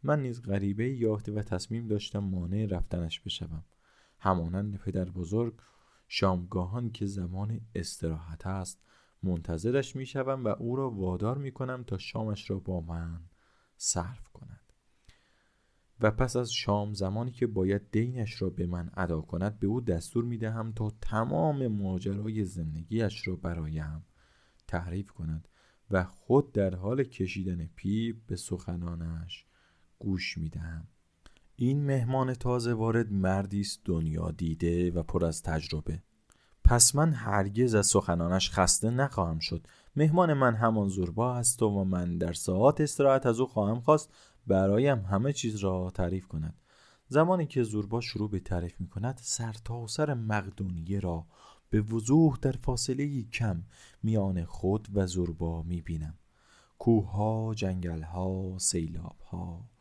من 0.02 0.22
نیز 0.22 0.42
غریبه 0.42 0.88
یافته 0.88 1.32
و 1.32 1.42
تصمیم 1.42 1.88
داشتم 1.88 2.18
مانع 2.18 2.66
رفتنش 2.66 3.20
بشوم. 3.20 3.64
همانند 4.18 4.76
پدر 4.76 5.04
بزرگ 5.04 5.54
شامگاهان 6.14 6.90
که 6.90 7.06
زمان 7.06 7.60
استراحت 7.74 8.46
است 8.46 8.82
منتظرش 9.22 9.96
می 9.96 10.06
شوم 10.06 10.44
و 10.44 10.48
او 10.48 10.76
را 10.76 10.90
وادار 10.90 11.38
می 11.38 11.52
کنم 11.52 11.84
تا 11.84 11.98
شامش 11.98 12.50
را 12.50 12.58
با 12.58 12.80
من 12.80 13.20
صرف 13.76 14.28
کند. 14.28 14.72
و 16.00 16.10
پس 16.10 16.36
از 16.36 16.52
شام 16.52 16.94
زمانی 16.94 17.30
که 17.30 17.46
باید 17.46 17.90
دینش 17.90 18.42
را 18.42 18.50
به 18.50 18.66
من 18.66 18.90
ادا 18.94 19.20
کند 19.20 19.58
به 19.58 19.66
او 19.66 19.80
دستور 19.80 20.24
می 20.24 20.38
دهم 20.38 20.72
تا 20.72 20.90
تمام 21.00 21.66
ماجرای 21.66 22.44
زندگیش 22.44 23.28
را 23.28 23.36
برایم 23.36 24.04
تعریف 24.66 25.10
کند 25.10 25.48
و 25.90 26.04
خود 26.04 26.52
در 26.52 26.74
حال 26.74 27.04
کشیدن 27.04 27.66
پیپ 27.66 28.16
به 28.26 28.36
سخنانش 28.36 29.46
گوش 29.98 30.38
می 30.38 30.48
دهم 30.48 30.88
این 31.64 31.86
مهمان 31.86 32.34
تازه 32.34 32.74
وارد 32.74 33.12
مردی 33.12 33.60
است 33.60 33.80
دنیا 33.84 34.30
دیده 34.30 34.90
و 34.90 35.02
پر 35.02 35.24
از 35.24 35.42
تجربه. 35.42 36.02
پس 36.64 36.94
من 36.94 37.12
هرگز 37.12 37.74
از 37.74 37.86
سخنانش 37.86 38.50
خسته 38.50 38.90
نخواهم 38.90 39.38
شد. 39.38 39.66
مهمان 39.96 40.32
من 40.32 40.54
همان 40.54 40.88
زوربا 40.88 41.34
است 41.34 41.62
و 41.62 41.84
من 41.84 42.18
در 42.18 42.32
ساعات 42.32 42.80
استراحت 42.80 43.26
از 43.26 43.40
او 43.40 43.46
خواهم 43.46 43.80
خواست. 43.80 44.10
برایم 44.46 44.98
همه 44.98 45.32
چیز 45.32 45.56
را 45.56 45.90
تعریف 45.94 46.26
کند. 46.26 46.54
زمانی 47.08 47.46
که 47.46 47.62
زوربا 47.62 48.00
شروع 48.00 48.30
به 48.30 48.40
تعریف 48.40 48.80
می 48.80 48.88
کند 48.88 49.20
سر 49.22 49.54
تا 49.64 49.86
سر 49.86 50.14
مقدونیه 50.14 51.00
را 51.00 51.26
به 51.70 51.80
وضوح 51.80 52.38
در 52.42 52.52
فاصله 52.52 53.22
کم 53.22 53.62
میان 54.02 54.44
خود 54.44 54.88
و 54.94 55.06
زوربا 55.06 55.62
می 55.62 55.80
بینم. 55.80 56.14
کوه 56.78 57.54
جنگل 57.54 58.02
ها 58.02 58.58
سیلاب 58.58 59.16
ها 59.30 59.71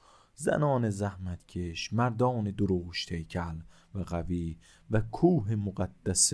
زنان 0.41 0.89
زحمتکش 0.89 1.93
مردان 1.93 2.51
دروش 2.51 3.05
تیکل 3.05 3.59
و 3.95 3.99
قوی 3.99 4.57
و 4.91 5.01
کوه 5.01 5.55
مقدس 5.55 6.33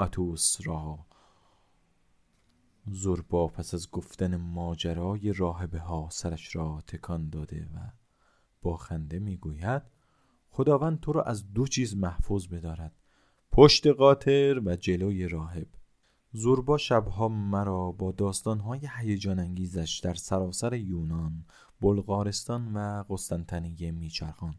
اتوس 0.00 0.56
را. 0.64 0.98
زربا 2.86 3.48
پس 3.48 3.74
از 3.74 3.90
گفتن 3.90 4.36
ماجرای 4.36 5.32
راهبه 5.32 5.78
ها 5.78 6.08
سرش 6.10 6.56
را 6.56 6.82
تکان 6.86 7.28
داده 7.28 7.68
و 7.74 7.78
با 8.62 8.76
خنده 8.76 9.18
می‌گوید 9.18 9.82
خداوند 10.50 11.00
تو 11.00 11.12
را 11.12 11.22
از 11.22 11.52
دو 11.52 11.66
چیز 11.66 11.96
محفوظ 11.96 12.46
بدارد 12.46 12.92
پشت 13.52 13.86
قاطر 13.86 14.62
و 14.64 14.76
جلوی 14.76 15.28
راهب. 15.28 15.66
زوربا 16.32 16.76
شبها 16.78 17.28
مرا 17.28 17.92
با 17.92 18.12
داستانهای 18.12 18.88
هیجان 18.98 19.38
انگیزش 19.38 20.00
در 20.04 20.14
سراسر 20.14 20.74
یونان 20.74 21.44
بلغارستان 21.80 22.72
و 22.72 23.04
قسطنطنیه 23.08 23.90
میچرخان. 23.90 24.54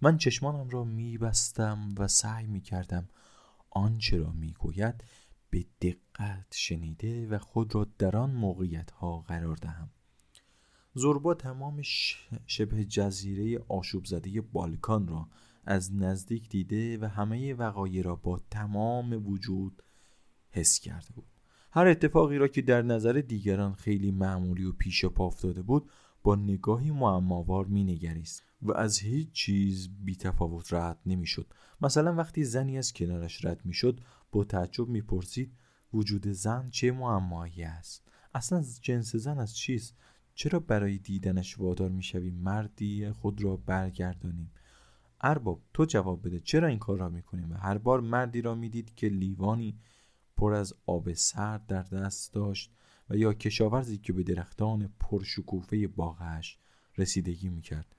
من 0.00 0.18
چشمانم 0.18 0.68
را 0.68 0.84
میبستم 0.84 1.94
و 1.98 2.08
سعی 2.08 2.46
می‌کردم 2.46 3.08
آنچه 3.70 4.16
را 4.16 4.32
می‌گوید 4.32 5.04
به 5.50 5.64
دقت 5.80 6.46
شنیده 6.50 7.28
و 7.28 7.38
خود 7.38 7.74
را 7.74 7.86
در 7.98 8.16
آن 8.16 8.30
موقعیت 8.30 8.90
ها 8.90 9.20
قرار 9.20 9.56
دهم. 9.56 9.90
زوربا 10.94 11.34
تمام 11.34 11.82
شبه 12.46 12.84
جزیره 12.84 13.64
آشوب 13.68 14.04
زده 14.04 14.40
بالکان 14.40 15.08
را 15.08 15.28
از 15.64 15.94
نزدیک 15.94 16.48
دیده 16.48 16.98
و 16.98 17.04
همه 17.04 17.54
وقایع 17.54 18.02
را 18.02 18.16
با 18.16 18.40
تمام 18.50 19.26
وجود 19.26 19.82
حس 20.50 20.80
کرده 20.80 21.08
بود. 21.14 21.26
هر 21.70 21.86
اتفاقی 21.86 22.38
را 22.38 22.48
که 22.48 22.62
در 22.62 22.82
نظر 22.82 23.12
دیگران 23.12 23.74
خیلی 23.74 24.10
معمولی 24.10 24.64
و 24.64 24.72
پیش 24.72 25.04
پا 25.04 25.26
افتاده 25.26 25.62
بود 25.62 25.90
با 26.22 26.34
نگاهی 26.36 26.90
معماوار 26.90 27.66
مینگریست 27.66 28.42
و 28.62 28.72
از 28.72 28.98
هیچ 28.98 29.32
چیز 29.32 29.88
بی 30.04 30.16
تفاوت 30.16 30.72
رد 30.72 30.98
نمی‌شد. 31.06 31.46
مثلا 31.80 32.14
وقتی 32.14 32.44
زنی 32.44 32.78
از 32.78 32.92
کنارش 32.92 33.44
رد 33.44 33.60
می‌شد 33.64 34.00
با 34.32 34.44
تعجب 34.44 34.88
می‌پرسید 34.88 35.52
وجود 35.92 36.28
زن 36.28 36.70
چه 36.70 36.92
معمایی 36.92 37.62
است؟ 37.62 38.08
اصلا 38.34 38.64
جنس 38.80 39.16
زن 39.16 39.38
از 39.38 39.56
چیست؟ 39.56 39.96
چرا 40.34 40.60
برای 40.60 40.98
دیدنش 40.98 41.58
وادار 41.58 41.90
می‌شوی؟ 41.90 42.30
مردی 42.30 43.10
خود 43.10 43.44
را 43.44 43.56
برگردانیم. 43.56 44.52
ارباب 45.20 45.62
تو 45.74 45.84
جواب 45.84 46.26
بده 46.26 46.40
چرا 46.40 46.68
این 46.68 46.78
کار 46.78 46.98
را 46.98 47.08
می‌کنیم 47.08 47.50
و 47.52 47.54
هر 47.54 47.78
بار 47.78 48.00
مردی 48.00 48.42
را 48.42 48.54
می‌دید 48.54 48.94
که 48.94 49.08
لیوانی 49.08 49.78
پر 50.36 50.54
از 50.54 50.74
آب 50.86 51.12
سرد 51.12 51.66
در 51.66 51.82
دست 51.82 52.32
داشت؟ 52.32 52.72
و 53.10 53.16
یا 53.16 53.32
کشاورزی 53.32 53.98
که 53.98 54.12
به 54.12 54.22
درختان 54.22 54.94
پرشکوفه 55.00 55.88
باغش 55.88 56.58
رسیدگی 56.98 57.48
می‌کرد. 57.48 57.96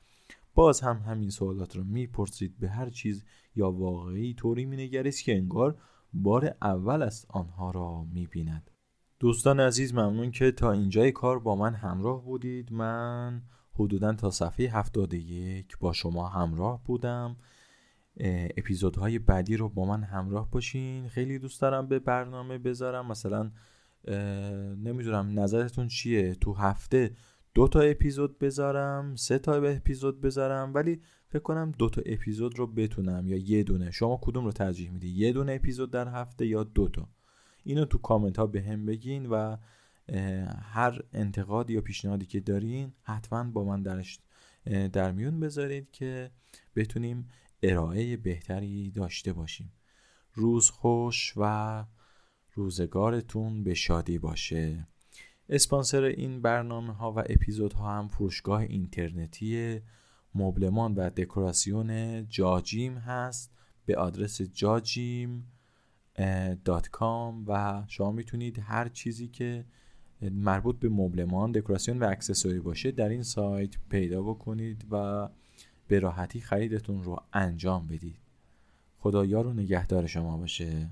باز 0.55 0.81
هم 0.81 0.97
همین 0.97 1.29
سوالات 1.29 1.77
را 1.77 1.83
می‌پرسید 1.83 2.57
به 2.59 2.69
هر 2.69 2.89
چیز 2.89 3.23
یا 3.55 3.71
واقعی 3.71 4.33
طوری 4.33 4.65
مینگریست 4.65 5.23
که 5.23 5.35
انگار 5.35 5.77
بار 6.13 6.55
اول 6.61 7.01
است 7.01 7.25
آنها 7.29 7.71
را 7.71 8.03
می‌بیند. 8.03 8.71
دوستان 9.19 9.59
عزیز 9.59 9.93
ممنون 9.93 10.31
که 10.31 10.51
تا 10.51 10.71
اینجای 10.71 11.11
کار 11.11 11.39
با 11.39 11.55
من 11.55 11.73
همراه 11.73 12.23
بودید. 12.23 12.71
من 12.71 13.41
حدودا 13.75 14.13
تا 14.13 14.29
صفحه 14.29 14.77
71 14.77 15.77
با 15.77 15.93
شما 15.93 16.27
همراه 16.27 16.83
بودم. 16.83 17.37
اپیزودهای 18.57 19.19
بعدی 19.19 19.57
رو 19.57 19.69
با 19.69 19.85
من 19.85 20.03
همراه 20.03 20.51
باشین. 20.51 21.07
خیلی 21.07 21.39
دوست 21.39 21.61
دارم 21.61 21.87
به 21.87 21.99
برنامه 21.99 22.57
بذارم. 22.57 23.07
مثلا 23.07 23.51
نمی‌دونم 24.77 25.39
نظرتون 25.39 25.87
چیه؟ 25.87 26.35
تو 26.35 26.53
هفته 26.53 27.15
دو 27.53 27.67
تا 27.67 27.79
اپیزود 27.79 28.39
بذارم 28.39 29.15
سه 29.15 29.39
تا 29.39 29.53
اپیزود 29.53 30.21
بذارم 30.21 30.73
ولی 30.73 31.01
فکر 31.27 31.41
کنم 31.41 31.71
دو 31.71 31.89
تا 31.89 32.01
اپیزود 32.05 32.59
رو 32.59 32.67
بتونم 32.67 33.27
یا 33.27 33.37
یه 33.37 33.63
دونه. 33.63 33.91
شما 33.91 34.19
کدوم 34.21 34.45
رو 34.45 34.51
ترجیح 34.51 34.91
میدی؟ 34.91 35.09
یه 35.09 35.33
دونه 35.33 35.53
اپیزود 35.53 35.91
در 35.91 36.07
هفته 36.07 36.47
یا 36.47 36.63
دو 36.63 36.87
تا؟ 36.87 37.09
اینو 37.63 37.85
تو 37.85 37.97
کامنت 37.97 38.39
ها 38.39 38.47
به 38.47 38.61
هم 38.61 38.85
بگین 38.85 39.25
و 39.25 39.57
هر 40.61 41.01
انتقاد 41.13 41.69
یا 41.69 41.81
پیشنهادی 41.81 42.25
که 42.25 42.39
دارین 42.39 42.93
حتما 43.01 43.43
با 43.43 43.63
من 43.63 43.81
درش 43.81 44.19
در 44.93 45.11
میون 45.11 45.39
بذارید 45.39 45.91
که 45.91 46.31
بتونیم 46.75 47.29
ارائه 47.63 48.17
بهتری 48.17 48.91
داشته 48.91 49.33
باشیم. 49.33 49.71
روز 50.33 50.69
خوش 50.69 51.33
و 51.37 51.85
روزگارتون 52.53 53.63
به 53.63 53.73
شادی 53.73 54.17
باشه. 54.17 54.87
اسپانسر 55.49 56.03
این 56.03 56.41
برنامه 56.41 56.93
ها 56.93 57.11
و 57.11 57.19
اپیزود 57.19 57.73
ها 57.73 57.97
هم 57.97 58.07
فروشگاه 58.07 58.61
اینترنتی 58.61 59.79
مبلمان 60.35 60.95
و 60.95 61.09
دکوراسیون 61.09 62.27
جاجیم 62.27 62.97
هست. 62.97 63.51
به 63.85 63.97
آدرس 63.97 64.41
جاجیم 64.41 65.51
دات 66.65 66.87
کام 66.87 67.43
و 67.47 67.83
شما 67.87 68.11
می‌تونید 68.11 68.59
هر 68.59 68.89
چیزی 68.89 69.27
که 69.27 69.65
مربوط 70.21 70.79
به 70.79 70.89
مبلمان 70.89 71.51
دکوراسیون 71.51 71.99
و 71.99 72.07
اکسسوری 72.09 72.59
باشه 72.59 72.91
در 72.91 73.09
این 73.09 73.23
سایت 73.23 73.75
پیدا 73.89 74.23
بکنید 74.23 74.85
و 74.91 75.29
به 75.87 75.99
راحتی 75.99 76.39
خریدتون 76.39 77.03
رو 77.03 77.23
انجام 77.33 77.87
بدید. 77.87 78.17
خدایا 78.97 79.41
رو 79.41 79.53
نگهدار 79.53 80.07
شما 80.07 80.37
باشه. 80.37 80.89